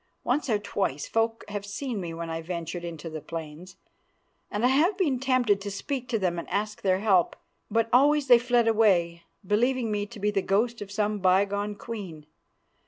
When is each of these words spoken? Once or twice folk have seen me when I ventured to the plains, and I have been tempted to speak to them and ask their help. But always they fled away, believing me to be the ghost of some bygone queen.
Once 0.23 0.49
or 0.49 0.57
twice 0.57 1.07
folk 1.07 1.45
have 1.47 1.63
seen 1.63 2.01
me 2.01 2.11
when 2.11 2.27
I 2.27 2.41
ventured 2.41 2.97
to 2.97 3.07
the 3.07 3.21
plains, 3.21 3.75
and 4.49 4.65
I 4.65 4.69
have 4.69 4.97
been 4.97 5.19
tempted 5.19 5.61
to 5.61 5.69
speak 5.69 6.09
to 6.09 6.17
them 6.17 6.39
and 6.39 6.49
ask 6.49 6.81
their 6.81 7.01
help. 7.01 7.35
But 7.69 7.87
always 7.93 8.25
they 8.25 8.39
fled 8.39 8.67
away, 8.67 9.25
believing 9.45 9.91
me 9.91 10.07
to 10.07 10.19
be 10.19 10.31
the 10.31 10.41
ghost 10.41 10.81
of 10.81 10.91
some 10.91 11.19
bygone 11.19 11.75
queen. 11.75 12.25